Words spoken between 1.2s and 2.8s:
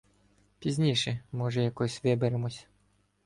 може, якось виберемось.